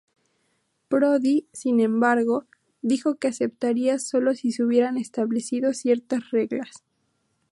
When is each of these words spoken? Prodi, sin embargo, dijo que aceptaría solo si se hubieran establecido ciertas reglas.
Prodi, 0.87 1.45
sin 1.53 1.79
embargo, 1.79 2.47
dijo 2.81 3.17
que 3.19 3.27
aceptaría 3.27 3.99
solo 3.99 4.33
si 4.33 4.51
se 4.51 4.63
hubieran 4.63 4.97
establecido 4.97 5.75
ciertas 5.75 6.31
reglas. 6.31 6.83